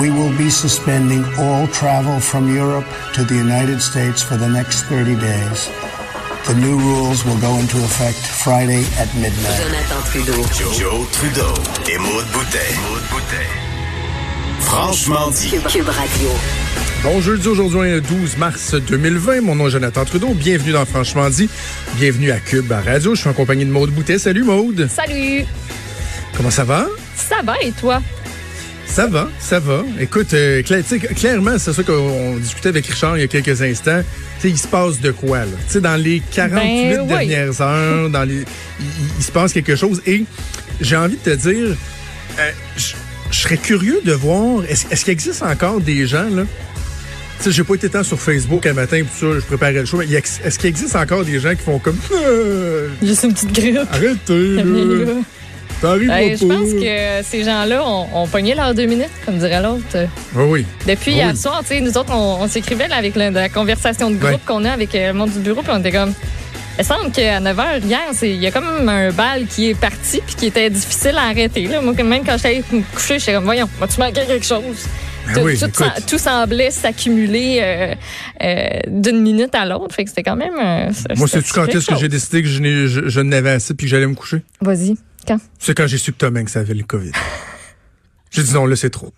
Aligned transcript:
We 0.00 0.10
will 0.10 0.36
be 0.36 0.50
suspending 0.50 1.24
all 1.38 1.66
travel 1.68 2.20
from 2.20 2.54
Europe 2.54 2.84
to 3.14 3.24
the 3.24 3.34
United 3.34 3.80
States 3.80 4.22
for 4.22 4.36
the 4.36 4.46
next 4.46 4.82
30 4.90 5.16
days. 5.16 5.70
The 6.46 6.54
new 6.54 6.78
rules 6.78 7.24
will 7.24 7.38
go 7.40 7.58
into 7.58 7.78
effect 7.78 8.18
Friday 8.18 8.84
at 8.98 9.08
midnight. 9.14 9.56
Jonathan 9.56 10.02
Trudeau. 10.10 10.42
Joe, 10.74 11.06
Trudeau 11.12 11.54
et 11.90 11.96
Maude 11.96 12.26
Boutet. 12.30 12.76
Franchement 14.60 15.30
dit. 15.30 15.48
Cube, 15.48 15.66
Cube 15.66 15.88
Radio. 15.88 16.28
Bon 17.02 17.20
jeudi 17.22 17.48
aujourd'hui, 17.48 17.90
le 17.92 18.00
12 18.02 18.36
mars 18.36 18.74
2020. 18.74 19.40
Mon 19.40 19.54
nom 19.54 19.68
est 19.68 19.70
Jonathan 19.70 20.04
Trudeau. 20.04 20.34
Bienvenue 20.34 20.72
dans 20.72 20.84
Franchement 20.84 21.30
dit. 21.30 21.48
Bienvenue 21.94 22.32
à 22.32 22.38
Cube 22.38 22.70
à 22.70 22.82
Radio. 22.82 23.14
Je 23.14 23.20
suis 23.20 23.30
en 23.30 23.32
compagnie 23.32 23.64
de 23.64 23.70
Maude 23.70 23.92
Boutet. 23.92 24.18
Salut 24.18 24.44
Maude. 24.44 24.88
Salut! 24.90 25.46
Comment 26.36 26.50
ça 26.50 26.64
va? 26.64 26.84
Ça 27.16 27.36
va 27.42 27.54
et 27.62 27.72
toi? 27.72 28.02
Ça 28.86 29.06
va, 29.08 29.28
ça 29.38 29.58
va. 29.60 29.84
Écoute, 30.00 30.32
euh, 30.32 30.62
cla- 30.62 30.82
clairement, 31.14 31.58
c'est 31.58 31.72
ça 31.72 31.82
qu'on 31.82 32.36
discutait 32.36 32.70
avec 32.70 32.86
Richard 32.86 33.18
il 33.18 33.20
y 33.20 33.24
a 33.24 33.26
quelques 33.26 33.60
instants. 33.60 34.00
Tu 34.36 34.42
sais, 34.42 34.50
il 34.50 34.58
se 34.58 34.66
passe 34.68 35.00
de 35.00 35.10
quoi, 35.10 35.40
là? 35.40 35.46
Tu 35.66 35.72
sais, 35.74 35.80
dans 35.80 35.96
les 35.96 36.22
48 36.32 36.60
Ben, 36.62 37.00
oui. 37.02 37.06
dernières 37.08 37.60
heures, 37.60 38.08
dans 38.10 38.24
les, 38.24 38.44
il, 39.18 39.22
se 39.24 39.30
passe 39.32 39.52
quelque 39.52 39.76
chose. 39.76 40.00
Et 40.06 40.24
j'ai 40.80 40.96
envie 40.96 41.16
de 41.22 41.30
te 41.30 41.36
dire, 41.36 41.76
euh, 42.38 42.50
je 43.30 43.36
serais 43.38 43.58
curieux 43.58 44.00
de 44.04 44.12
voir, 44.12 44.62
est-ce 44.68 45.04
qu'il 45.04 45.12
existe 45.12 45.42
encore 45.42 45.80
des 45.80 46.06
gens, 46.06 46.28
là? 46.30 46.44
Tu 47.38 47.44
sais, 47.44 47.50
j'ai 47.52 47.64
pas 47.64 47.74
été 47.74 47.90
tant 47.90 48.02
sur 48.02 48.18
Facebook 48.18 48.64
un 48.64 48.72
matin, 48.72 49.02
ça, 49.14 49.26
je 49.34 49.40
préparais 49.40 49.72
le 49.74 49.84
show, 49.84 49.98
mais 49.98 50.06
est-ce 50.10 50.58
qu'il 50.58 50.70
existe 50.70 50.96
encore 50.96 51.22
des 51.22 51.38
gens 51.38 51.50
qui 51.54 51.62
font 51.62 51.78
comme, 51.78 51.98
Euh, 52.14 52.88
Juste 53.02 53.24
une 53.24 53.34
petite 53.34 53.52
grippe. 53.52 53.78
arrêtez, 53.92 54.54
là, 54.54 54.62
Hey, 55.82 56.36
je 56.36 56.46
pas. 56.46 56.54
pense 56.54 56.72
que 56.72 57.22
ces 57.28 57.44
gens-là 57.44 57.86
ont, 57.86 58.06
ont 58.14 58.26
pogné 58.26 58.54
leurs 58.54 58.74
deux 58.74 58.86
minutes, 58.86 59.10
comme 59.24 59.38
dirait 59.38 59.62
l'autre. 59.62 59.84
Oui, 60.34 60.44
oui. 60.48 60.66
Depuis 60.86 61.12
Oui. 61.12 61.16
hier 61.18 61.36
soir, 61.36 61.62
nous 61.82 61.98
autres, 61.98 62.12
on, 62.14 62.42
on 62.42 62.48
s'écrivait 62.48 62.90
avec 62.90 63.14
la 63.14 63.48
conversation 63.48 64.10
de 64.10 64.16
groupe 64.16 64.44
qu'on 64.46 64.64
a 64.64 64.70
avec 64.72 64.94
euh, 64.94 65.08
le 65.08 65.12
monde 65.14 65.30
du 65.30 65.38
bureau, 65.40 65.62
puis 65.62 65.72
on 65.74 65.80
était 65.80 65.92
comme. 65.92 66.12
Il 66.78 66.84
semble 66.84 67.10
qu'à 67.10 67.40
9 67.40 67.56
h 67.56 67.84
hier, 67.86 68.00
il 68.22 68.34
y 68.36 68.46
a 68.46 68.50
comme 68.50 68.88
un 68.88 69.10
bal 69.10 69.46
qui 69.46 69.70
est 69.70 69.74
parti 69.74 70.20
puis 70.26 70.34
qui 70.34 70.46
était 70.46 70.68
difficile 70.68 71.16
à 71.16 71.22
arrêter. 71.30 71.66
Là. 71.66 71.80
Moi, 71.80 71.94
même 71.94 72.22
quand 72.24 72.36
j'allais 72.36 72.62
me 72.70 72.82
coucher, 72.94 73.18
j'étais 73.18 73.32
comme, 73.32 73.44
voyons, 73.44 73.66
vas-tu 73.80 73.98
manquer 73.98 74.26
quelque 74.26 74.44
chose? 74.44 74.84
Ben 75.26 75.34
tout, 75.34 75.40
oui, 75.40 75.58
tout, 75.58 75.70
tout 76.06 76.18
semblait 76.18 76.70
s'accumuler 76.70 77.58
euh, 77.62 77.94
euh, 78.42 78.68
d'une 78.88 79.20
minute 79.22 79.54
à 79.54 79.64
l'autre. 79.64 79.94
Fait 79.94 80.04
que 80.04 80.10
c'était 80.10 80.22
quand 80.22 80.36
même. 80.36 80.52
euh, 80.62 80.90
Moi, 81.16 81.26
sais-tu 81.26 81.50
quand 81.52 81.66
est-ce 81.66 81.86
que 81.86 81.96
j'ai 81.96 82.08
décidé 82.08 82.42
que 82.42 82.48
je, 82.48 82.86
je, 82.86 83.08
je 83.08 83.20
n'avais 83.22 83.50
assez 83.50 83.72
puis 83.74 83.86
que 83.86 83.90
j'allais 83.90 84.06
me 84.06 84.14
coucher? 84.14 84.42
Vas-y, 84.60 84.96
C'est 85.58 85.76
quand 85.76 85.86
j'ai 85.86 85.98
su 85.98 86.12
que 86.12 86.18
Tom 86.18 86.36
avait 86.36 86.74
le 86.74 86.84
COVID. 86.84 87.12
J'ai 88.30 88.42
dit 88.42 88.52
non, 88.52 88.66
là, 88.66 88.76
c'est 88.76 88.90
trop. 88.90 89.12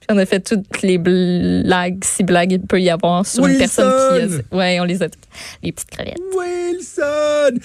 Puis 0.00 0.08
on 0.10 0.18
a 0.18 0.26
fait 0.26 0.40
toutes 0.40 0.82
les 0.82 0.98
blagues, 0.98 1.98
si 2.04 2.22
blagues 2.22 2.52
il 2.52 2.60
peut 2.60 2.80
y 2.80 2.90
avoir 2.90 3.26
sur 3.26 3.46
une 3.46 3.58
personne 3.58 3.90
qui 3.90 4.34
a. 4.52 4.56
Ouais, 4.56 4.80
on 4.80 4.84
les 4.84 5.02
a 5.02 5.08
toutes. 5.08 5.22
Les 5.62 5.72
petites 5.72 5.90
crevettes. 5.90 6.18
Wilson! 6.36 7.58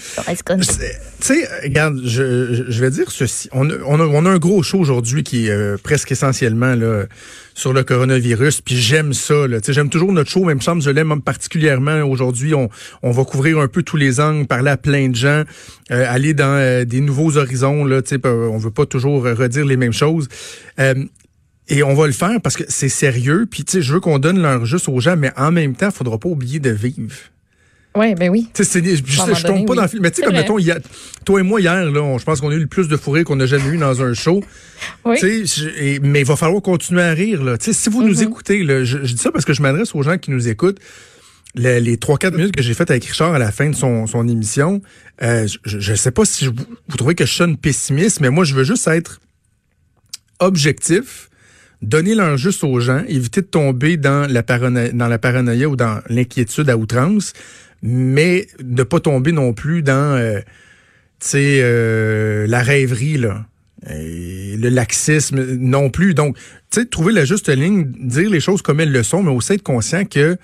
Tu 1.20 1.28
sais, 1.28 1.48
regarde, 1.64 2.02
je, 2.04 2.82
vais 2.82 2.90
dire 2.90 3.12
ceci. 3.12 3.50
On 3.54 3.70
a, 3.70 3.74
on 3.86 4.00
a, 4.00 4.06
on 4.06 4.26
a 4.26 4.30
un 4.30 4.38
gros 4.38 4.64
show 4.64 4.80
aujourd'hui 4.80 5.24
qui 5.24 5.48
est 5.48 5.52
euh, 5.52 5.78
presque 5.82 6.12
essentiellement 6.12 6.76
là, 6.76 7.06
sur 7.54 7.74
le 7.74 7.84
coronavirus. 7.84 8.62
Puis 8.62 8.76
j'aime 8.76 9.14
ça. 9.14 9.48
Là. 9.48 9.60
Tu 9.62 9.68
sais, 9.68 9.74
J'aime 9.74 9.90
toujours 9.90 10.12
notre 10.12 10.30
show, 10.30 10.44
même 10.44 10.62
semble 10.62 10.82
je 10.82 10.90
l'aime 10.90 11.22
particulièrement 11.22 12.02
aujourd'hui. 12.04 12.54
On, 12.54 12.70
on 13.02 13.12
va 13.12 13.24
couvrir 13.26 13.60
un 13.60 13.68
peu 13.68 13.84
tous 13.84 13.98
les 13.98 14.20
angles, 14.20 14.48
parler 14.48 14.72
à 14.72 14.78
plein 14.78 15.10
de 15.10 15.16
gens, 15.16 15.44
euh, 15.92 16.06
aller 16.08 16.34
dans 16.34 16.56
euh, 16.56 16.86
des 16.86 17.00
nouveaux 17.00 17.38
horizons. 17.38 17.86
Là, 17.86 18.02
euh, 18.12 18.50
on 18.52 18.58
veut 18.58 18.72
pas 18.72 18.86
toujours 18.86 19.26
euh, 19.26 19.34
redire 19.34 19.66
les 19.66 19.78
mêmes 19.78 19.94
choses. 19.94 20.28
Et 21.70 21.82
on 21.84 21.94
va 21.94 22.08
le 22.08 22.14
faire 22.14 22.42
parce 22.42 22.58
que 22.58 22.64
c'est 22.68 22.90
sérieux. 22.90 23.46
Puis 23.50 23.64
tu 23.64 23.74
sais, 23.74 23.82
je 23.82 23.94
veux 23.94 24.00
qu'on 24.00 24.20
donne 24.20 24.42
l'heure 24.42 24.66
juste 24.66 24.90
aux 24.90 25.00
gens, 25.00 25.16
mais 25.18 25.32
en 25.38 25.52
même 25.52 25.76
temps, 25.76 25.90
il 25.90 25.96
faudra 25.96 26.18
pas 26.18 26.28
oublier 26.30 26.60
de 26.60 26.70
vivre. 26.72 27.16
Ouais, 27.96 28.16
ben 28.16 28.30
oui. 28.32 28.48
Tu 28.54 28.64
sais, 28.64 28.82
c'est- 28.82 28.84
je, 28.96 29.04
je, 29.06 29.12
je 29.12 29.18
tombe 29.44 29.54
donné, 29.54 29.66
pas 29.66 29.72
oui. 29.74 29.76
dans 29.78 29.82
le 29.84 29.88
film. 29.88 30.02
Mais 30.02 30.10
tu 30.12 30.16
sais, 30.18 30.22
comme 30.24 30.34
vrai. 30.34 30.42
mettons, 30.42 30.58
hier- 30.58 30.80
toi 31.26 31.40
et 31.40 31.44
moi, 31.44 31.62
hier, 31.62 31.86
là, 31.92 32.02
on- 32.02 32.18
je 32.18 32.26
pense 32.26 32.42
qu'on 32.42 32.50
a 32.50 32.56
eu 32.56 32.60
le 32.60 32.66
plus 32.68 32.88
de 32.88 32.98
fourré 32.98 33.24
qu'on 33.24 33.40
a 33.40 33.46
jamais 33.46 33.70
eu 33.70 33.78
dans 33.78 34.02
un 34.02 34.14
show. 34.16 34.44
Oui. 35.06 35.18
Je- 35.22 35.70
et- 35.80 36.00
mais 36.00 36.22
il 36.22 36.26
va 36.26 36.36
falloir 36.36 36.62
continuer 36.64 37.04
à 37.04 37.12
rire. 37.12 37.44
Là. 37.44 37.58
Tu 37.60 37.66
sais, 37.66 37.74
si 37.74 37.90
vous 37.90 38.02
Mm-hmm. 38.04 38.08
nous 38.08 38.24
écoutez, 38.24 38.64
là, 38.64 38.84
je, 38.84 38.98
je 39.04 39.14
dis 39.14 39.22
ça 39.22 39.32
parce 39.32 39.46
que 39.46 39.54
je 39.54 39.62
m'adresse 39.62 39.94
aux 39.94 40.02
gens 40.02 40.18
qui 40.18 40.32
nous 40.32 40.48
écoutent. 40.48 40.80
Le- 41.56 41.78
les 41.78 41.98
3-4 41.98 42.36
minutes 42.36 42.56
que 42.56 42.64
j'ai 42.64 42.74
faites 42.74 42.90
avec 42.90 43.06
Richard 43.06 43.32
à 43.36 43.38
la 43.40 43.52
fin 43.52 43.70
de 43.70 43.76
son, 43.76 44.08
son 44.08 44.28
émission, 44.28 44.82
euh, 45.22 45.48
je, 45.64 45.78
je 45.80 45.94
sais 45.94 46.10
pas 46.10 46.26
si 46.26 46.48
vous, 46.48 46.54
vous 46.88 46.98
trouvez 46.98 47.14
que 47.14 47.28
je 47.28 47.34
sonne 47.34 47.58
pessimiste, 47.58 48.22
mais 48.22 48.32
moi, 48.32 48.44
je 48.44 48.56
veux 48.56 48.64
juste 48.64 48.88
être 48.88 49.22
objectif, 50.40 51.30
donner 51.84 52.16
l'heure 52.16 52.38
juste 52.38 52.64
aux 52.64 52.80
gens, 52.80 53.04
éviter 53.08 53.42
de 53.42 53.48
tomber 53.48 53.98
dans 53.98 54.30
la, 54.32 54.42
parano- 54.42 54.92
dans 54.92 55.08
la 55.08 55.20
paranoïa 55.20 55.70
ou 55.70 55.76
dans 55.76 56.00
l'inquiétude 56.10 56.70
à 56.70 56.78
outrance, 56.78 57.34
mais 57.82 58.48
ne 58.64 58.84
pas 58.84 59.00
tomber 59.00 59.32
non 59.32 59.54
plus 59.54 59.84
dans 59.84 60.16
euh, 60.18 60.40
tu 61.20 61.28
sais, 61.30 61.60
euh, 61.62 62.48
la 62.48 62.62
rêverie, 62.62 63.18
là. 63.18 63.46
Et 63.90 64.56
le 64.58 64.70
laxisme 64.70 65.44
non 65.60 65.90
plus. 65.90 66.14
Donc, 66.14 66.38
tu 66.72 66.80
sais, 66.80 66.86
trouver 66.86 67.12
la 67.12 67.26
juste 67.26 67.50
ligne, 67.50 67.92
dire 68.00 68.30
les 68.30 68.40
choses 68.40 68.62
comme 68.62 68.80
elles 68.80 68.92
le 68.94 69.04
sont, 69.04 69.22
mais 69.24 69.32
aussi 69.32 69.54
être 69.54 69.64
conscient 69.64 70.06
que 70.06 70.38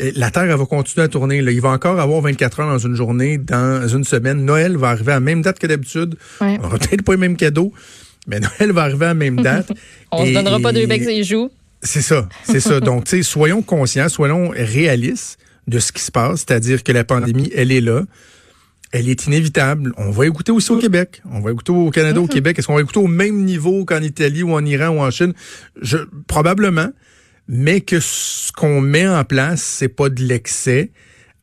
euh, 0.00 0.12
la 0.14 0.30
Terre, 0.30 0.44
elle 0.44 0.56
va 0.56 0.64
continuer 0.64 1.04
à 1.04 1.08
tourner. 1.08 1.42
Là. 1.42 1.50
Il 1.50 1.60
va 1.60 1.68
encore 1.70 2.00
avoir 2.00 2.22
24 2.22 2.60
heures 2.60 2.68
dans 2.68 2.78
une 2.78 2.94
journée, 2.94 3.36
dans 3.36 3.86
une 3.86 4.04
semaine. 4.04 4.46
Noël 4.46 4.78
va 4.78 4.90
arriver 4.90 5.12
à 5.12 5.16
la 5.16 5.20
même 5.20 5.42
date 5.42 5.58
que 5.58 5.66
d'habitude. 5.66 6.16
Ouais. 6.40 6.56
On 6.60 6.62
n'aura 6.62 6.78
peut-être 6.78 7.02
pas 7.02 7.12
les 7.12 7.18
mêmes 7.18 7.36
cadeaux, 7.36 7.70
mais 8.30 8.40
Noël 8.40 8.72
va 8.72 8.82
arriver 8.82 9.04
à 9.06 9.08
la 9.08 9.14
même 9.14 9.36
date. 9.42 9.70
On 10.12 10.24
se 10.24 10.30
Et- 10.30 10.34
donnera 10.34 10.58
pas 10.60 10.72
deux 10.72 10.86
becs 10.86 11.02
et 11.02 11.24
joues. 11.24 11.50
c'est 11.82 12.02
ça, 12.02 12.28
c'est 12.44 12.60
ça. 12.60 12.80
Donc, 12.88 13.04
tu 13.04 13.16
sais, 13.16 13.22
soyons 13.22 13.60
conscients, 13.62 14.08
soyons 14.08 14.50
réalistes 14.54 15.38
de 15.66 15.78
ce 15.78 15.92
qui 15.92 16.02
se 16.02 16.10
passe, 16.10 16.40
c'est-à-dire 16.46 16.82
que 16.82 16.92
la 16.92 17.04
pandémie, 17.04 17.50
elle 17.54 17.70
est 17.72 17.80
là. 17.80 18.04
Elle 18.92 19.08
est 19.08 19.26
inévitable. 19.26 19.92
On 19.98 20.10
va 20.10 20.26
écouter 20.26 20.50
aussi 20.50 20.72
au 20.72 20.78
Québec. 20.78 21.22
On 21.30 21.38
va 21.40 21.52
écouter 21.52 21.70
au 21.70 21.90
Canada, 21.90 22.20
au 22.20 22.26
Québec. 22.26 22.58
Est-ce 22.58 22.66
qu'on 22.66 22.74
va 22.74 22.80
écouter 22.80 22.98
au 22.98 23.06
même 23.06 23.44
niveau 23.44 23.84
qu'en 23.84 24.02
Italie 24.02 24.42
ou 24.42 24.52
en 24.52 24.64
Iran 24.64 24.88
ou 24.88 24.98
en 25.00 25.10
Chine? 25.12 25.32
Je, 25.80 25.98
probablement. 26.26 26.88
Mais 27.46 27.82
que 27.82 28.00
ce 28.00 28.50
qu'on 28.50 28.80
met 28.80 29.06
en 29.06 29.22
place, 29.22 29.62
c'est 29.62 29.88
pas 29.88 30.08
de 30.08 30.22
l'excès. 30.24 30.90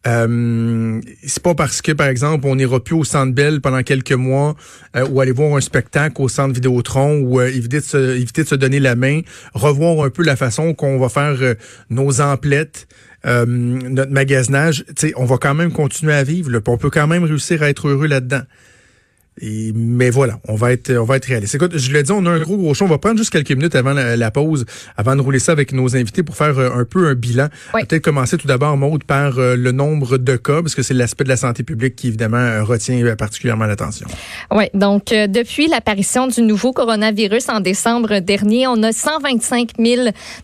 Euh, 0.07 1.01
c'est 1.25 1.43
pas 1.43 1.53
parce 1.53 1.81
que, 1.81 1.91
par 1.91 2.07
exemple, 2.07 2.47
on 2.47 2.55
n'ira 2.55 2.79
plus 2.79 2.95
au 2.95 3.03
Centre 3.03 3.33
Bell 3.33 3.59
pendant 3.59 3.83
quelques 3.83 4.13
mois 4.13 4.55
euh, 4.95 5.05
ou 5.07 5.19
aller 5.19 5.31
voir 5.31 5.55
un 5.57 5.61
spectacle 5.61 6.21
au 6.21 6.29
Centre 6.29 6.53
Vidéotron 6.53 7.19
ou 7.19 7.41
euh, 7.41 7.47
éviter, 7.47 7.79
de 7.79 7.83
se, 7.83 8.15
éviter 8.15 8.43
de 8.43 8.47
se 8.47 8.55
donner 8.55 8.79
la 8.79 8.95
main, 8.95 9.21
revoir 9.53 10.05
un 10.05 10.09
peu 10.09 10.23
la 10.23 10.35
façon 10.35 10.73
qu'on 10.73 10.97
va 10.97 11.09
faire 11.09 11.37
euh, 11.41 11.55
nos 11.89 12.21
emplettes, 12.21 12.87
euh, 13.25 13.45
notre 13.45 14.11
magasinage. 14.11 14.85
On 15.17 15.25
va 15.25 15.37
quand 15.37 15.55
même 15.55 15.71
continuer 15.71 16.13
à 16.13 16.23
vivre. 16.23 16.51
Là, 16.51 16.59
on 16.65 16.77
peut 16.77 16.89
quand 16.89 17.07
même 17.07 17.25
réussir 17.25 17.61
à 17.61 17.69
être 17.69 17.89
heureux 17.89 18.07
là-dedans. 18.07 18.43
Et, 19.41 19.71
mais 19.75 20.09
voilà, 20.09 20.39
on 20.47 20.55
va 20.55 20.71
être, 20.71 20.91
on 20.91 21.03
va 21.03 21.17
être 21.17 21.25
réaliste. 21.25 21.55
Écoute, 21.55 21.77
je 21.77 21.91
l'ai 21.91 22.03
dit, 22.03 22.11
on 22.11 22.25
a 22.25 22.29
un 22.31 22.39
gros 22.39 22.57
gros 22.57 22.73
show. 22.73 22.85
On 22.85 22.89
va 22.89 22.97
prendre 22.97 23.17
juste 23.17 23.31
quelques 23.31 23.51
minutes 23.51 23.75
avant 23.75 23.93
la, 23.93 24.17
la 24.17 24.31
pause, 24.31 24.65
avant 24.95 25.15
de 25.15 25.21
rouler 25.21 25.39
ça 25.39 25.51
avec 25.51 25.73
nos 25.73 25.95
invités 25.95 26.23
pour 26.23 26.35
faire 26.35 26.57
euh, 26.57 26.71
un 26.75 26.85
peu 26.85 27.07
un 27.07 27.13
bilan. 27.13 27.47
Oui. 27.73 27.85
Peut-être 27.85 28.03
commencer 28.03 28.37
tout 28.37 28.47
d'abord, 28.47 28.75
Maude, 28.77 29.03
par 29.03 29.37
euh, 29.37 29.55
le 29.55 29.71
nombre 29.71 30.17
de 30.17 30.35
cas, 30.35 30.61
parce 30.61 30.75
que 30.75 30.81
c'est 30.81 30.93
l'aspect 30.93 31.23
de 31.23 31.29
la 31.29 31.37
santé 31.37 31.63
publique 31.63 31.95
qui 31.95 32.07
évidemment 32.07 32.37
euh, 32.37 32.63
retient 32.63 33.15
particulièrement 33.15 33.65
l'attention. 33.65 34.07
Oui, 34.51 34.65
donc 34.73 35.05
depuis 35.07 35.67
l'apparition 35.67 36.27
du 36.27 36.41
nouveau 36.41 36.73
coronavirus 36.73 37.49
en 37.49 37.59
décembre 37.59 38.19
dernier, 38.19 38.67
on 38.67 38.81
a 38.83 38.91
125 38.91 39.73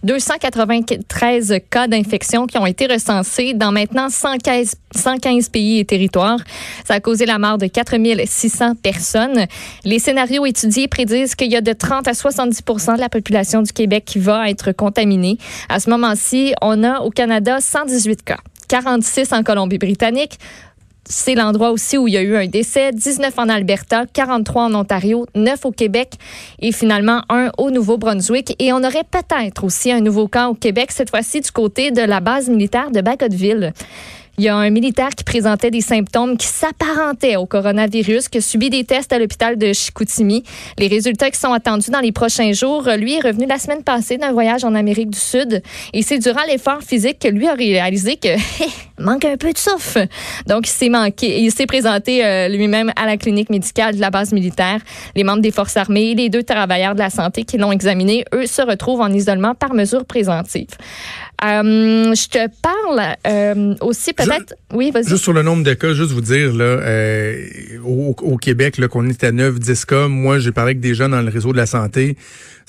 293 0.04 1.56
cas 1.70 1.88
d'infection 1.88 2.48
qui 2.48 2.58
ont 2.58 2.66
été 2.66 2.88
recensés 2.88 3.54
dans 3.54 3.72
maintenant 3.72 4.10
115, 4.10 4.76
115 4.96 5.50
pays 5.50 5.80
et 5.80 5.86
territoires. 5.86 6.40
Ça 6.86 6.96
a 6.96 7.00
causé 7.00 7.26
la 7.26 7.40
mort 7.40 7.58
de 7.58 7.68
4 7.68 7.94
600 8.26 8.76
Les 9.84 10.00
scénarios 10.00 10.46
étudiés 10.46 10.88
prédisent 10.88 11.36
qu'il 11.36 11.52
y 11.52 11.56
a 11.56 11.62
de 11.62 11.74
30 11.74 12.08
à 12.08 12.14
70 12.14 12.62
de 12.96 13.00
la 13.00 13.10
population 13.10 13.62
du 13.62 13.72
Québec 13.72 14.04
qui 14.06 14.20
va 14.20 14.50
être 14.50 14.72
contaminée. 14.72 15.38
À 15.70 15.80
ce 15.80 15.90
moment-ci, 15.90 16.54
on 16.62 16.84
a 16.84 17.00
au 17.00 17.10
Canada 17.10 17.60
118 17.60 18.24
cas, 18.24 18.38
46 18.68 19.34
en 19.34 19.44
Colombie-Britannique, 19.44 20.40
c'est 21.06 21.36
l'endroit 21.36 21.72
aussi 21.72 21.98
où 21.98 22.08
il 22.08 22.14
y 22.14 22.18
a 22.18 22.22
eu 22.22 22.36
un 22.36 22.48
décès, 22.48 22.92
19 22.94 23.38
en 23.38 23.50
Alberta, 23.50 24.06
43 24.12 24.64
en 24.64 24.76
Ontario, 24.76 25.26
9 25.36 25.66
au 25.66 25.72
Québec 25.72 26.14
et 26.60 26.72
finalement 26.72 27.24
un 27.30 27.52
au 27.58 27.72
Nouveau-Brunswick. 27.72 28.56
Et 28.60 28.72
on 28.72 28.78
aurait 28.78 29.04
peut-être 29.10 29.66
aussi 29.66 29.92
un 29.92 30.00
nouveau 30.00 30.28
cas 30.28 30.48
au 30.48 30.54
Québec, 30.54 30.92
cette 30.92 31.10
fois-ci 31.10 31.42
du 31.42 31.52
côté 31.52 31.92
de 31.92 32.02
la 32.02 32.20
base 32.20 32.50
militaire 32.50 32.90
de 32.92 33.02
Bagotville. 33.02 33.74
Il 34.40 34.44
y 34.44 34.48
a 34.48 34.56
un 34.56 34.72
militaire 34.72 35.10
qui 35.10 35.24
présentait 35.24 35.70
des 35.70 35.82
symptômes 35.82 36.38
qui 36.38 36.48
s'apparentaient 36.48 37.36
au 37.36 37.46
coronavirus, 37.46 38.30
qui 38.30 38.40
a 38.40 38.42
subi 38.42 38.72
des 38.72 38.84
tests 38.84 39.14
à 39.14 39.20
l'hôpital 39.20 39.60
de 39.60 39.74
Chicoutimi. 39.74 40.44
Les 40.80 40.88
résultats 40.88 41.30
qui 41.30 41.40
sont 41.40 41.54
attendus 41.54 41.92
dans 41.92 42.00
les 42.00 42.12
prochains 42.12 42.52
jours. 42.52 42.90
Lui 42.98 43.14
est 43.14 43.20
revenu 43.20 43.46
la 43.46 43.60
semaine 43.60 43.84
passée 43.84 44.18
d'un 44.18 44.32
voyage 44.32 44.64
en 44.64 44.74
Amérique 44.74 45.12
du 45.12 45.20
Sud 45.20 45.62
et 45.94 46.02
c'est 46.02 46.18
durant 46.18 46.42
l'effort 46.48 46.82
physique 46.82 47.20
que 47.20 47.28
lui 47.28 47.48
a 47.48 47.54
réalisé 47.54 48.16
que 48.16 48.30
manque 49.00 49.26
un 49.26 49.38
peu 49.38 49.54
de 49.54 49.58
souffle. 49.58 50.08
Donc, 50.48 50.68
il 50.68 50.72
s'est 50.72 50.90
manqué. 50.90 51.40
Il 51.40 51.52
s'est 51.52 51.68
présenté 51.68 52.26
euh, 52.26 52.48
lui-même 52.48 52.92
à 52.96 53.06
la 53.06 53.18
clinique 53.18 53.52
médicale 53.52 53.96
de 53.96 54.02
la 54.02 54.10
base 54.10 54.34
militaire. 54.34 54.80
Les 55.16 55.24
membres 55.24 55.44
des 55.44 55.52
forces 55.52 55.78
armées 55.78 56.10
et 56.10 56.16
les 56.16 56.30
deux 56.30 56.42
travailleurs 56.42 56.96
de 56.96 57.00
la 57.00 57.12
santé 57.12 57.44
qui 57.44 57.60
l'ont 57.60 57.72
examiné, 57.72 58.26
eux, 58.34 58.48
se 58.48 58.64
retrouvent 58.64 59.02
en 59.02 59.14
isolement 59.14 59.54
par 59.54 59.76
mesure 59.76 60.06
préventive. 60.06 60.70
Euh, 61.44 62.14
je 62.14 62.28
te 62.30 62.48
parle 62.62 63.16
euh, 63.28 63.76
aussi 63.82 64.14
peut-être? 64.26 64.56
Oui, 64.74 64.92
vas-y. 64.92 65.08
Juste 65.08 65.24
sur 65.24 65.34
le 65.34 65.42
nombre 65.42 65.64
de 65.64 65.74
cas, 65.74 65.94
juste 65.94 66.12
vous 66.12 66.22
dire 66.22 66.54
là, 66.54 66.66
euh, 66.66 67.46
au, 67.84 68.16
au, 68.22 68.38
Québec, 68.38 68.78
là, 68.78 68.88
qu'on 68.88 69.08
est 69.08 69.24
à 69.24 69.32
9, 69.32 69.60
10 69.60 69.86
cas. 69.86 70.08
Moi, 70.08 70.40
j'ai 70.40 70.52
parlé 70.52 70.72
avec 70.72 70.80
des 70.80 70.96
gens 70.96 71.10
dans 71.10 71.22
le 71.22 71.30
réseau 71.30 71.52
de 71.52 71.58
la 71.58 71.66
santé. 71.66 72.18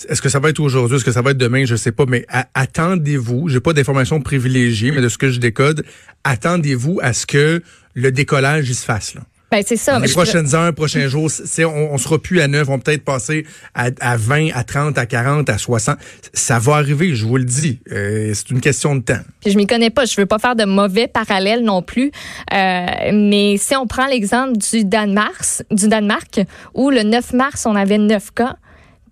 Est-ce 0.09 0.21
que 0.21 0.29
ça 0.29 0.41
va 0.41 0.51
être 0.51 0.61
aujourd'hui? 0.61 0.97
Est-ce 0.97 1.05
que 1.05 1.13
ça 1.13 1.23
va 1.23 1.31
être 1.31 1.39
demain? 1.39 1.65
Je 1.65 1.77
sais 1.77 1.93
pas. 1.93 2.05
Mais 2.07 2.27
attendez-vous. 2.55 3.49
J'ai 3.49 3.61
pas 3.61 3.73
d'informations 3.73 4.21
privilégiées, 4.21 4.91
mais 4.91 5.01
de 5.01 5.09
ce 5.09 5.19
que 5.19 5.31
je 5.31 5.41
décode, 5.41 5.85
attendez-vous 6.25 6.99
à 7.03 7.13
ce 7.13 7.27
que 7.27 7.63
le 7.95 8.13
décollage 8.13 8.69
il 8.69 8.75
se 8.75 8.85
fasse 8.85 9.15
là. 9.15 9.23
Ben, 9.51 9.63
c'est 9.65 9.77
ça. 9.77 9.93
Dans 9.93 10.05
les 10.05 10.11
prochaines 10.11 10.55
heures, 10.55 10.75
prochains 10.75 11.07
jours, 11.09 11.31
on, 11.61 11.89
on 11.93 11.99
sera 11.99 12.19
plus 12.19 12.41
à 12.41 12.49
9, 12.49 12.69
on 12.69 12.73
va 12.73 12.79
peut-être 12.79 13.05
passer 13.05 13.47
à, 13.75 13.91
à, 14.01 14.17
20, 14.17 14.49
à 14.55 14.65
30, 14.65 14.99
à 14.99 15.07
40, 15.07 15.49
à 15.49 15.59
60. 15.59 15.97
Ça 16.33 16.59
va 16.59 16.75
arriver, 16.77 17.15
je 17.15 17.25
vous 17.25 17.37
le 17.37 17.45
dis. 17.45 17.79
Euh, 17.93 18.33
c'est 18.35 18.51
une 18.51 18.61
question 18.61 18.97
de 18.97 19.03
temps. 19.03 19.21
Puis 19.41 19.53
je 19.53 19.57
m'y 19.57 19.67
connais 19.67 19.91
pas, 19.91 20.07
je 20.07 20.17
veux 20.17 20.27
pas 20.27 20.39
faire 20.39 20.57
de 20.57 20.65
mauvais 20.65 21.07
parallèles 21.07 21.63
non 21.63 21.83
plus. 21.83 22.11
Euh, 22.53 22.87
mais 23.13 23.57
si 23.59 23.77
on 23.77 23.87
prend 23.87 24.07
l'exemple 24.07 24.57
du 24.57 24.85
Danemark, 24.85 25.63
du 25.71 25.89
Danemark, 25.89 26.41
où 26.75 26.91
le 26.91 27.03
9 27.03 27.33
mars, 27.35 27.67
on 27.67 27.77
avait 27.77 27.99
9 27.99 28.33
cas, 28.35 28.57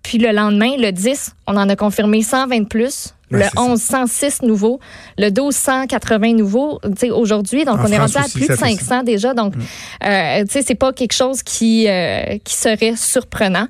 puis 0.03 0.17
le 0.17 0.31
lendemain, 0.31 0.71
le 0.77 0.91
10, 0.91 1.35
on 1.47 1.55
en 1.55 1.69
a 1.69 1.75
confirmé 1.75 2.21
120 2.21 2.59
de 2.59 2.65
plus. 2.65 3.13
Le 3.33 3.45
11, 3.57 3.81
106 3.81 4.41
nouveaux. 4.43 4.79
Le 5.17 5.29
12, 5.29 5.55
180 5.55 6.33
nouveaux 6.33 6.79
aujourd'hui. 7.11 7.65
Donc, 7.65 7.79
En 7.79 7.85
on 7.85 7.87
est 7.87 7.97
rendu 7.97 8.17
à 8.17 8.23
plus 8.23 8.47
de 8.47 8.55
ça 8.55 8.65
fait 8.67 8.75
500 8.75 9.03
déjà. 9.03 9.33
Donc, 9.33 9.53
euh, 9.55 10.43
tu 10.45 10.51
sais, 10.51 10.61
c'est 10.61 10.75
pas 10.75 10.93
quelque 10.93 11.13
chose 11.13 11.43
qui, 11.43 11.87
euh, 11.87 12.37
qui 12.43 12.55
serait 12.55 12.95
surprenant. 12.95 13.67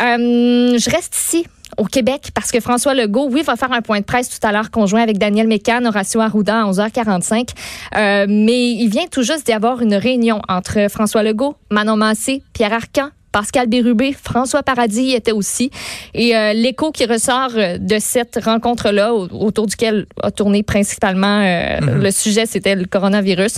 Euh, 0.00 0.78
je 0.78 0.90
reste 0.90 1.16
ici 1.16 1.46
au 1.76 1.84
Québec 1.84 2.30
parce 2.34 2.50
que 2.50 2.60
François 2.60 2.94
Legault, 2.94 3.28
oui, 3.30 3.42
va 3.42 3.56
faire 3.56 3.72
un 3.72 3.82
point 3.82 4.00
de 4.00 4.04
presse 4.04 4.28
tout 4.28 4.46
à 4.46 4.52
l'heure 4.52 4.70
conjoint 4.70 5.02
avec 5.02 5.18
Daniel 5.18 5.46
Mécan, 5.46 5.84
Horacio 5.84 6.20
Arruda 6.20 6.62
à 6.62 6.64
11h45. 6.64 7.50
Euh, 7.96 8.26
mais 8.28 8.70
il 8.72 8.88
vient 8.88 9.06
tout 9.10 9.22
juste 9.22 9.46
d'y 9.46 9.52
avoir 9.52 9.80
une 9.80 9.94
réunion 9.94 10.40
entre 10.48 10.88
François 10.90 11.22
Legault, 11.22 11.56
Manon 11.70 11.96
Massé, 11.96 12.42
Pierre 12.52 12.72
Arcan, 12.72 13.10
Pascal 13.32 13.66
Bérubé, 13.68 14.12
François 14.12 14.62
Paradis 14.62 15.02
y 15.02 15.12
était 15.14 15.32
aussi. 15.32 15.70
Et 16.14 16.34
euh, 16.36 16.52
l'écho 16.52 16.90
qui 16.92 17.04
ressort 17.04 17.50
euh, 17.56 17.78
de 17.78 17.98
cette 17.98 18.38
rencontre-là, 18.42 19.12
au- 19.14 19.28
autour 19.32 19.66
duquel 19.66 20.06
a 20.22 20.30
tourné 20.30 20.62
principalement 20.62 21.40
euh, 21.42 21.78
le 21.80 22.10
sujet, 22.10 22.46
c'était 22.46 22.74
le 22.74 22.84
coronavirus. 22.86 23.56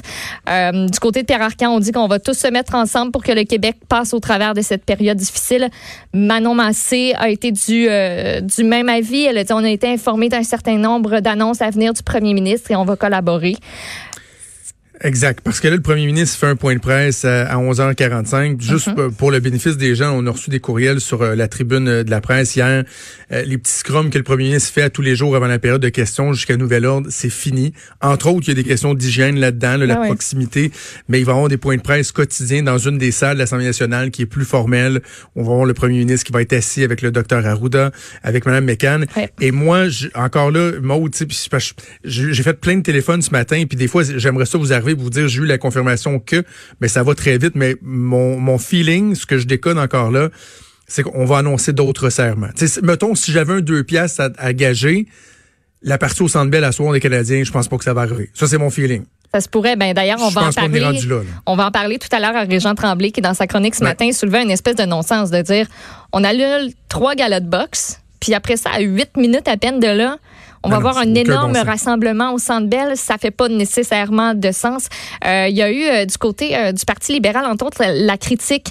Euh, 0.49 0.87
du 0.87 0.99
côté 0.99 1.23
de 1.23 1.27
Pierre 1.27 1.43
Arcan, 1.43 1.71
on 1.75 1.81
dit 1.81 1.93
qu'on 1.93 2.09
va 2.09 2.19
tous 2.19 2.35
se 2.39 2.49
mettre 2.49 2.75
ensemble 2.75 3.13
pour 3.13 3.23
que 3.23 3.33
le 3.33 3.45
Québec 3.45 3.77
passe 3.89 4.13
au 4.15 4.21
travers 4.21 4.55
de 4.55 4.61
cette 4.63 4.85
période 4.85 5.17
difficile. 5.19 5.69
Manon 6.13 6.55
Massé 6.55 7.15
a 7.17 7.29
été 7.31 7.53
du, 7.53 7.89
du 8.43 8.65
même 8.65 8.89
avis. 8.89 9.25
Elle 9.25 9.39
a 9.39 9.45
dit 9.45 9.53
on 9.53 9.59
a 9.65 9.69
été 9.71 9.89
informé 9.89 10.29
d'un 10.29 10.43
certain 10.43 10.77
nombre 10.77 11.21
d'annonces 11.21 11.63
à 11.63 11.71
venir 11.71 11.93
du 11.93 12.03
premier 12.03 12.35
ministre 12.35 12.71
et 12.71 12.77
on 12.77 12.85
va 12.85 12.97
collaborer. 12.97 13.57
Exact. 15.03 15.41
Parce 15.43 15.61
que 15.61 15.69
là, 15.69 15.77
le 15.77 15.83
premier 15.83 16.05
ministre 16.05 16.39
fait 16.39 16.47
un 16.47 16.57
point 16.57 16.75
de 16.75 16.81
presse 16.81 17.25
à, 17.25 17.47
à 17.51 17.57
11h45. 17.57 18.61
Juste 18.61 18.89
Mhm. 18.89 18.95
pour- 18.95 19.13
pour 19.13 19.31
le 19.31 19.41
bénéfice 19.41 19.77
des 19.77 19.95
gens, 19.95 20.13
on 20.15 20.27
a 20.27 20.31
reçu 20.31 20.51
des 20.51 20.61
courriels 20.61 21.01
sur 21.01 21.23
euh, 21.23 21.35
la 21.35 21.49
tribune 21.49 21.89
euh, 21.89 22.05
de 22.05 22.11
la 22.11 22.21
presse 22.21 22.55
hier. 22.57 22.85
Euh, 23.33 23.43
les 23.45 23.57
petits 23.57 23.73
scrums 23.73 24.11
que 24.11 24.19
le 24.19 24.25
premier 24.25 24.45
ministre 24.45 24.73
fait 24.73 24.83
à 24.83 24.91
tous 24.91 25.03
les 25.03 25.17
jours 25.17 25.35
avant 25.37 25.47
la 25.47 25.59
période 25.59 25.81
de 25.81 25.89
questions 25.89 26.33
jusqu'à 26.35 26.57
nouvel 26.57 26.85
ordre, 26.85 27.09
c'est 27.11 27.31
fini. 27.31 27.73
Entre 28.03 28.27
autres, 28.29 28.47
il 28.47 28.49
y 28.49 28.51
a 28.59 28.63
des 28.63 28.69
questions 28.69 28.93
d'hygiène 28.93 29.39
là-dedans, 29.39 29.77
là, 29.79 29.87
la 29.87 30.01
Ah 30.03 30.05
proximité. 30.07 30.71
Mais 31.09 31.21
il 31.21 31.25
va 31.25 31.33
y 31.33 31.35
avoir 31.35 31.49
des 31.49 31.57
points 31.57 31.77
de 31.77 31.83
presse 31.83 32.13
quotidiens 32.13 32.63
dans 32.63 32.79
une 32.79 32.99
des 32.99 33.11
salles 33.13 33.35
de 33.35 33.39
l'Assemblée 33.39 33.65
nationale 33.67 34.11
qui 34.11 34.23
est 34.23 34.27
plus 34.27 34.45
formelle. 34.45 35.01
On 35.35 35.43
va 35.43 35.53
avoir 35.53 35.65
le 35.67 35.75
premier 35.75 35.99
ministre 35.99 36.27
qui 36.27 36.33
va 36.33 36.43
être 36.43 36.53
assis 36.53 36.85
avec 36.85 37.01
le 37.03 37.11
docteur 37.11 37.47
Arruda, 37.47 37.91
avec 38.23 38.45
Mme 38.45 38.65
McCann. 38.67 39.07
Ouais. 39.17 39.31
Et 39.41 39.51
moi, 39.51 39.87
encore 40.15 40.51
là, 40.51 40.73
Maud, 40.83 41.15
j'ai 42.05 42.43
fait 42.43 42.55
plein 42.61 42.77
de 42.77 42.83
téléphones 42.83 43.23
ce 43.23 43.31
matin, 43.31 43.65
puis 43.69 43.79
des 43.79 43.89
fois, 43.89 44.03
j'aimerais 44.05 44.47
ça 44.47 44.59
vous 44.59 44.73
arriver, 44.73 44.90
vous 44.95 45.11
dire, 45.11 45.29
j'ai 45.29 45.41
eu 45.43 45.47
la 45.47 45.59
confirmation 45.59 46.19
que, 46.21 46.45
mais 46.81 46.89
ça 46.89 47.03
va 47.03 47.15
très 47.15 47.39
vite, 47.39 47.55
mais 47.55 47.77
mon, 47.83 48.39
mon 48.39 48.59
feeling, 48.59 49.15
ce 49.15 49.27
que 49.27 49.39
je 49.39 49.47
décode 49.47 49.79
encore 49.79 50.11
là, 50.11 50.29
c'est 50.87 51.03
qu'on 51.03 51.25
va 51.25 51.39
annoncer 51.39 51.73
d'autres 51.73 52.11
serments. 52.11 52.49
Mettons, 52.83 53.15
si 53.15 53.31
j'avais 53.33 53.55
un 53.55 53.61
deux 53.61 53.85
piastres 53.85 54.21
à, 54.23 54.29
à 54.39 54.53
gager, 54.53 55.07
la 55.83 55.99
partie 55.99 56.23
au 56.23 56.29
Centre 56.29 56.51
Bell 56.51 56.65
à 56.65 56.73
soir 56.73 56.93
des 56.93 57.01
Canadiens, 57.01 57.43
je 57.45 57.51
pense 57.53 57.69
pas 57.69 57.79
que 57.79 57.85
ça 57.85 57.95
va 57.95 58.03
arriver. 58.03 58.31
Ça, 58.35 58.47
c'est 58.47 58.59
mon 58.59 58.71
feeling. 58.71 59.05
Ça 59.33 59.41
se 59.41 59.49
pourrait. 59.49 59.77
Ben 59.77 59.95
d'ailleurs, 59.95 60.19
on 60.21 60.29
Je 60.29 60.35
va 60.35 60.49
en 60.49 60.53
parler. 60.53 60.85
rendu 60.85 61.09
là, 61.09 61.19
là. 61.19 61.23
On 61.47 61.55
va 61.55 61.67
en 61.67 61.71
parler 61.71 61.99
tout 62.01 62.09
à 62.11 62.19
l'heure 62.19 62.35
à 62.35 62.43
Régent 62.43 62.75
Tremblay 62.75 63.13
qui 63.13 63.21
dans 63.21 63.33
sa 63.35 63.47
chronique 63.47 63.77
ce 63.77 63.85
matin 63.85 64.11
soulevait 64.13 64.43
une 64.43 64.51
espèce 64.51 64.75
de 64.75 64.83
non-sens 64.85 65.31
de 65.31 65.41
dire 65.41 65.69
on 66.13 66.25
annule 66.25 66.73
trois 66.89 67.15
galas 67.15 67.39
de 67.39 67.49
boxe, 67.49 68.01
puis 68.19 68.35
après 68.35 68.57
ça 68.57 68.71
à 68.71 68.81
huit 68.81 69.17
minutes 69.17 69.47
à 69.47 69.57
peine 69.57 69.79
de 69.79 69.87
là. 69.87 70.17
On 70.63 70.69
va 70.69 70.79
non, 70.79 70.87
avoir 70.87 70.99
un 70.99 71.15
énorme 71.15 71.55
bon 71.55 71.65
rassemblement 71.65 72.33
au 72.33 72.39
Centre 72.39 72.67
Bell. 72.67 72.97
Ça 72.97 73.17
fait 73.17 73.31
pas 73.31 73.49
nécessairement 73.49 74.35
de 74.35 74.53
sens. 74.53 74.89
Euh, 75.25 75.47
Il 75.49 75.57
y 75.57 75.63
a 75.63 75.71
eu 75.71 75.85
euh, 75.85 76.05
du 76.05 76.19
côté 76.19 76.57
euh, 76.57 76.73
du 76.73 76.85
Parti 76.85 77.13
libéral, 77.13 77.47
entre 77.47 77.67
autres, 77.67 77.79
la, 77.81 77.93
la 77.93 78.17
critique 78.19 78.69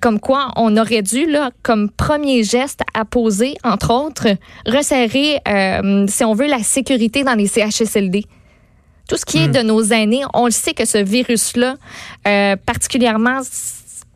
comme 0.00 0.18
quoi 0.18 0.50
on 0.56 0.76
aurait 0.76 1.02
dû, 1.02 1.30
là, 1.30 1.50
comme 1.62 1.88
premier 1.88 2.42
geste 2.42 2.80
à 2.92 3.04
poser, 3.04 3.54
entre 3.62 3.92
autres, 3.92 4.26
resserrer, 4.66 5.38
si 6.08 6.24
on 6.24 6.34
veut, 6.34 6.48
la 6.48 6.58
sécurité 6.58 7.22
dans 7.22 7.34
les 7.34 7.46
CHSLD 7.46 8.24
tout 9.08 9.16
ce 9.16 9.24
qui 9.24 9.38
est 9.38 9.48
de 9.48 9.60
nos 9.60 9.82
aînés, 9.82 10.22
on 10.32 10.46
le 10.46 10.50
sait 10.50 10.72
que 10.72 10.86
ce 10.86 10.98
virus-là, 10.98 11.76
euh, 12.26 12.56
particulièrement 12.56 13.40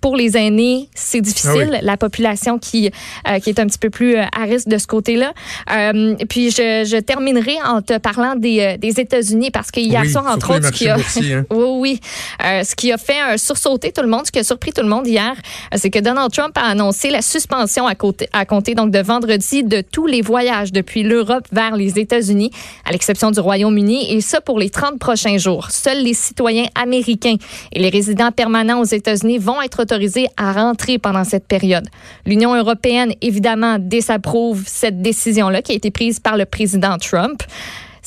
pour 0.00 0.17
les 0.17 0.37
aînés, 0.37 0.89
c'est 0.95 1.21
difficile. 1.21 1.75
Ah 1.75 1.81
La 1.83 1.97
population 1.97 2.59
qui, 2.59 2.91
euh, 3.29 3.39
qui 3.39 3.50
est 3.50 3.59
un 3.59 3.67
petit 3.67 3.79
peu 3.79 3.91
plus 3.91 4.17
euh, 4.17 4.25
à 4.37 4.45
risque 4.45 4.69
de 4.69 4.79
ce 4.79 4.87
côté-là. 4.87 5.33
Euh, 5.71 6.14
puis 6.28 6.50
je, 6.50 6.87
je 6.88 6.99
terminerai 6.99 7.57
en 7.64 7.83
te 7.83 7.99
parlant 7.99 8.35
des, 8.37 8.76
des 8.78 9.00
États-Unis 9.00 9.50
parce 9.50 9.71
que 9.71 9.81
hier 9.81 10.02
Oui, 10.02 10.11
soir, 10.11 10.26
entre 10.28 10.55
autres, 10.55 10.67
ce 10.67 10.73
qui 10.73 10.88
a, 10.88 10.97
boursiers, 10.97 11.35
hein. 11.35 11.47
oui, 11.50 11.67
oui. 11.78 12.00
Euh, 12.45 12.64
ce 12.64 12.75
qui 12.75 12.93
a 12.93 12.99
fait 12.99 13.21
euh, 13.23 13.37
sursauter 13.37 13.93
tout 13.93 14.02
le 14.02 14.09
monde, 14.09 14.26
ce 14.26 14.33
qui 14.33 14.38
a 14.38 14.45
surpris 14.45 14.73
tout 14.73 14.83
le 14.83 14.88
monde 14.88 15.07
hier, 15.07 15.35
c'est 15.75 15.90
que 15.90 15.99
Donald 15.99 16.33
Trump 16.33 16.57
a 16.57 16.69
annoncé 16.69 17.11
la 17.11 17.23
suspension 17.23 17.87
à, 17.87 17.95
côté, 17.95 18.28
à 18.33 18.45
compter 18.45 18.75
donc 18.75 18.90
de 18.90 19.00
vendredi 19.00 19.64
de 19.64 19.81
tous 19.81 20.07
les 20.07 20.23
voyages 20.23 20.73
depuis 20.73 21.02
l'Europe 21.02 21.47
vers 21.52 21.76
les 21.76 21.99
États-Unis, 21.99 22.50
à 22.85 22.93
l'exception 22.93 23.31
du 23.31 23.40
Royaume-Uni, 23.40 24.12
et 24.12 24.21
ça 24.21 24.40
pour 24.40 24.59
les 24.59 24.71
30 24.71 24.99
prochains 24.99 25.38
jours. 25.38 25.71
Seuls 25.71 26.02
les 26.02 26.14
citoyens 26.14 26.67
américains 26.75 27.37
et 27.73 27.78
les 27.78 27.88
résidents 27.88 28.33
permanents 28.33 28.81
aux 28.81 28.85
États-Unis 28.85 29.38
vont 29.38 29.61
être 29.62 29.85
à 30.37 30.52
rentrer 30.52 30.99
pendant 30.99 31.25
cette 31.25 31.47
période. 31.47 31.87
L'Union 32.26 32.54
européenne, 32.54 33.12
évidemment, 33.21 33.78
désapprouve 33.78 34.64
cette 34.66 35.02
décision-là 35.02 35.62
qui 35.62 35.73
a 35.73 35.75
été 35.75 35.90
prise 35.90 36.21
par 36.21 36.37
le 36.37 36.45
président 36.45 36.97
Trump. 36.99 37.42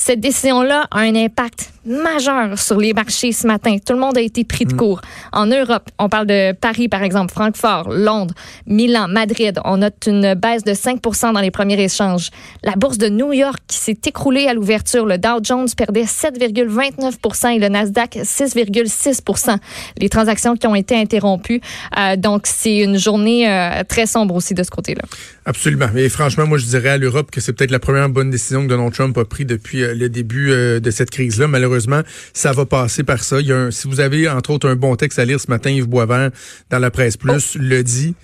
Cette 0.03 0.19
décision-là 0.19 0.87
a 0.89 1.01
un 1.01 1.13
impact 1.13 1.69
majeur 1.85 2.57
sur 2.59 2.77
les 2.79 2.93
marchés 2.93 3.31
ce 3.31 3.45
matin. 3.45 3.77
Tout 3.83 3.93
le 3.93 3.99
monde 3.99 4.17
a 4.17 4.21
été 4.21 4.43
pris 4.43 4.65
de 4.65 4.73
court. 4.73 5.01
En 5.31 5.45
Europe, 5.45 5.89
on 5.99 6.09
parle 6.09 6.25
de 6.27 6.53
Paris, 6.53 6.87
par 6.89 7.03
exemple, 7.03 7.31
Francfort, 7.31 7.89
Londres, 7.91 8.33
Milan, 8.65 9.07
Madrid. 9.07 9.59
On 9.63 9.77
note 9.77 9.95
une 10.07 10.33
baisse 10.33 10.63
de 10.63 10.73
5% 10.73 11.33
dans 11.33 11.39
les 11.39 11.51
premiers 11.51 11.79
échanges. 11.79 12.29
La 12.63 12.73
bourse 12.73 12.97
de 12.97 13.09
New 13.09 13.31
York 13.31 13.59
qui 13.67 13.77
s'est 13.77 13.97
écroulée 14.05 14.47
à 14.47 14.55
l'ouverture. 14.55 15.05
Le 15.05 15.19
Dow 15.19 15.39
Jones 15.43 15.67
perdait 15.75 16.03
7,29% 16.03 17.55
et 17.55 17.59
le 17.59 17.69
Nasdaq 17.69 18.15
6,6% 18.15 19.57
Les 19.97 20.09
transactions 20.09 20.55
qui 20.55 20.65
ont 20.65 20.75
été 20.75 20.95
interrompues. 20.95 21.61
Euh, 21.97 22.15
donc, 22.15 22.47
c'est 22.47 22.77
une 22.77 22.97
journée 22.97 23.47
euh, 23.47 23.83
très 23.87 24.07
sombre 24.07 24.35
aussi 24.35 24.55
de 24.55 24.63
ce 24.63 24.71
côté-là. 24.71 25.03
Absolument. 25.45 25.89
Et 25.95 26.09
franchement, 26.09 26.45
moi, 26.45 26.57
je 26.57 26.65
dirais 26.65 26.89
à 26.89 26.97
l'Europe 26.97 27.31
que 27.31 27.41
c'est 27.41 27.53
peut-être 27.53 27.71
la 27.71 27.79
première 27.79 28.09
bonne 28.09 28.29
décision 28.29 28.63
que 28.63 28.67
Donald 28.67 28.93
Trump 28.93 29.17
a 29.17 29.25
prise 29.25 29.47
depuis 29.47 29.83
le 29.93 30.09
début 30.09 30.51
euh, 30.51 30.79
de 30.79 30.91
cette 30.91 31.09
crise-là. 31.09 31.47
Malheureusement, 31.47 32.01
ça 32.33 32.51
va 32.51 32.65
passer 32.65 33.03
par 33.03 33.23
ça. 33.23 33.39
Il 33.39 33.47
y 33.47 33.51
a 33.51 33.57
un- 33.57 33.71
si 33.71 33.87
vous 33.87 33.99
avez, 33.99 34.29
entre 34.29 34.51
autres, 34.51 34.67
un 34.69 34.75
bon 34.75 34.95
texte 34.95 35.19
à 35.19 35.25
lire 35.25 35.39
ce 35.39 35.49
matin, 35.49 35.69
Yves 35.69 35.87
Boisvert, 35.87 36.31
dans 36.69 36.79
la 36.79 36.91
presse 36.91 37.17
plus, 37.17 37.55
le 37.59 37.83
dit. 37.83 38.15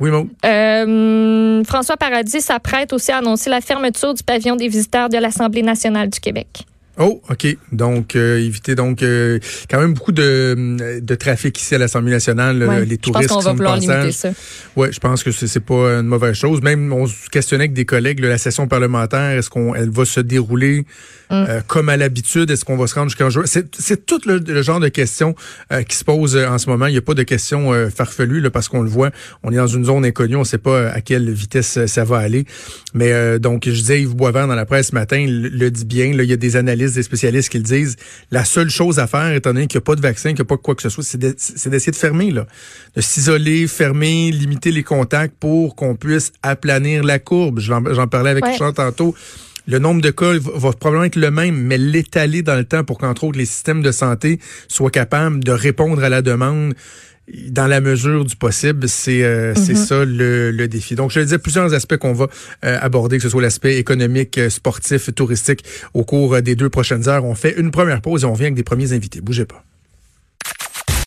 Oui? 0.00 0.10
Euh, 0.44 1.62
François 1.64 1.96
Paradis 1.96 2.40
s'apprête 2.40 2.92
aussi 2.92 3.12
à 3.12 3.18
annoncer 3.18 3.50
la 3.50 3.60
fermeture 3.60 4.14
du 4.14 4.22
pavillon 4.22 4.56
des 4.56 4.66
visiteurs 4.68 5.08
de 5.08 5.18
l'Assemblée 5.18 5.62
nationale 5.62 6.08
du 6.10 6.18
Québec. 6.18 6.64
Oh, 6.98 7.22
OK. 7.30 7.46
Donc, 7.72 8.16
euh, 8.16 8.38
éviter 8.38 8.74
donc 8.74 9.02
euh, 9.02 9.38
quand 9.70 9.80
même 9.80 9.94
beaucoup 9.94 10.12
de, 10.12 11.00
de 11.00 11.14
trafic 11.14 11.58
ici 11.60 11.74
à 11.74 11.78
l'Assemblée 11.78 12.12
nationale, 12.12 12.62
Ouais. 12.62 12.84
les 12.84 12.90
Je 12.92 12.96
pense 12.96 13.12
touristes 13.12 13.28
qu'on 13.30 13.40
va 13.40 13.52
vouloir 13.52 13.76
limiter 13.78 14.12
ça. 14.12 14.30
Ouais, 14.76 14.92
je 14.92 15.00
pense 15.00 15.22
que 15.22 15.30
c'est 15.32 15.46
c'est 15.46 15.60
pas 15.60 16.00
une 16.00 16.06
mauvaise 16.06 16.34
chose. 16.34 16.60
Même 16.62 16.92
on 16.92 17.06
se 17.06 17.30
questionnait 17.30 17.64
avec 17.64 17.72
des 17.72 17.84
collègues, 17.86 18.20
là, 18.20 18.28
la 18.28 18.38
session 18.38 18.68
parlementaire, 18.68 19.38
est-ce 19.38 19.48
qu'on 19.50 19.74
elle 19.74 19.90
va 19.90 20.04
se 20.04 20.20
dérouler 20.20 20.84
Mm. 21.30 21.34
euh, 21.48 21.60
comme 21.66 21.88
à 21.88 21.96
l'habitude? 21.96 22.50
Est-ce 22.50 22.62
qu'on 22.66 22.76
va 22.76 22.86
se 22.86 22.94
rendre 22.94 23.08
jusqu'en 23.08 23.30
juin? 23.30 23.44
C'est 23.46 23.74
c'est 23.78 24.04
tout 24.04 24.20
le, 24.26 24.36
le 24.38 24.60
genre 24.62 24.80
de 24.80 24.88
questions 24.88 25.34
euh, 25.72 25.82
qui 25.82 25.96
se 25.96 26.04
posent 26.04 26.36
euh, 26.36 26.46
en 26.46 26.58
ce 26.58 26.68
moment. 26.68 26.86
Il 26.88 26.92
n'y 26.92 26.98
a 26.98 27.02
pas 27.02 27.14
de 27.14 27.22
questions 27.22 27.72
euh, 27.72 27.88
farfelues 27.88 28.42
là, 28.42 28.50
parce 28.50 28.68
qu'on 28.68 28.82
le 28.82 28.90
voit, 28.90 29.10
on 29.42 29.50
est 29.50 29.56
dans 29.56 29.66
une 29.66 29.86
zone 29.86 30.04
inconnue, 30.04 30.36
on 30.36 30.40
ne 30.40 30.44
sait 30.44 30.58
pas 30.58 30.70
euh, 30.72 30.90
à 30.92 31.00
quelle 31.00 31.30
vitesse 31.30 31.78
euh, 31.78 31.86
ça 31.86 32.04
va 32.04 32.18
aller. 32.18 32.44
Mais 32.92 33.12
euh, 33.12 33.38
donc, 33.38 33.62
je 33.64 33.70
disais 33.70 34.02
Yves 34.02 34.14
Boisvert 34.14 34.46
dans 34.46 34.54
la 34.54 34.66
presse 34.66 34.88
ce 34.88 34.94
matin 34.94 35.24
le, 35.26 35.48
le 35.48 35.70
dit 35.70 35.86
bien. 35.86 36.12
Là, 36.14 36.22
il 36.22 36.28
y 36.28 36.34
a 36.34 36.36
des 36.36 36.56
des 36.88 37.02
spécialistes 37.02 37.48
qui 37.48 37.58
le 37.58 37.64
disent. 37.64 37.96
La 38.30 38.44
seule 38.44 38.70
chose 38.70 38.98
à 38.98 39.06
faire, 39.06 39.32
étant 39.32 39.52
donné 39.52 39.66
qu'il 39.66 39.78
n'y 39.78 39.82
a 39.82 39.84
pas 39.84 39.94
de 39.96 40.00
vaccin, 40.00 40.30
qu'il 40.30 40.36
n'y 40.38 40.42
a 40.42 40.44
pas 40.44 40.56
quoi 40.56 40.74
que 40.74 40.82
ce 40.82 40.88
soit, 40.88 41.04
c'est 41.04 41.18
de- 41.18 41.34
c'est 41.36 41.70
d'essayer 41.70 41.92
de 41.92 41.96
fermer, 41.96 42.30
là, 42.30 42.46
de 42.96 43.00
s'isoler, 43.00 43.66
fermer, 43.66 44.30
limiter 44.32 44.72
les 44.72 44.82
contacts 44.82 45.34
pour 45.38 45.76
qu'on 45.76 45.94
puisse 45.96 46.32
aplanir 46.42 47.04
la 47.04 47.18
courbe. 47.18 47.60
J'en 47.60 47.82
parlais 48.08 48.30
avec 48.30 48.44
Ouais. 48.44 48.52
Richard 48.52 48.74
tantôt. 48.74 49.14
Le 49.68 49.78
nombre 49.78 50.00
de 50.02 50.10
cas 50.10 50.32
va, 50.38 50.50
va 50.56 50.72
probablement 50.72 51.04
être 51.04 51.14
le 51.14 51.30
même, 51.30 51.54
mais 51.56 51.78
l'étaler 51.78 52.42
dans 52.42 52.56
le 52.56 52.64
temps 52.64 52.82
pour 52.82 52.98
qu'entre 52.98 53.22
autres 53.22 53.38
les 53.38 53.44
systèmes 53.46 53.80
de 53.80 53.92
santé 53.92 54.40
soient 54.66 54.90
capables 54.90 55.44
de 55.44 55.52
répondre 55.52 56.02
à 56.02 56.08
la 56.08 56.20
demande 56.20 56.74
dans 57.48 57.66
la 57.66 57.80
mesure 57.80 58.24
du 58.24 58.36
possible, 58.36 58.88
c'est 58.88 59.22
euh, 59.22 59.54
c'est 59.54 59.74
ça 59.74 60.04
le, 60.04 60.50
le 60.50 60.68
défi. 60.68 60.94
Donc, 60.94 61.10
je 61.10 61.20
le 61.20 61.24
disais, 61.24 61.38
plusieurs 61.38 61.72
aspects 61.74 61.96
qu'on 61.96 62.12
va 62.12 62.28
euh, 62.64 62.78
aborder, 62.80 63.16
que 63.16 63.22
ce 63.22 63.28
soit 63.28 63.42
l'aspect 63.42 63.78
économique, 63.78 64.38
euh, 64.38 64.50
sportif, 64.50 65.14
touristique, 65.14 65.64
au 65.94 66.04
cours 66.04 66.42
des 66.42 66.56
deux 66.56 66.68
prochaines 66.68 67.08
heures. 67.08 67.24
On 67.24 67.34
fait 67.34 67.58
une 67.58 67.70
première 67.70 68.00
pause 68.00 68.24
et 68.24 68.26
on 68.26 68.34
vient 68.34 68.46
avec 68.46 68.54
des 68.54 68.64
premiers 68.64 68.92
invités. 68.92 69.20
Bougez 69.20 69.46
pas. 69.46 69.64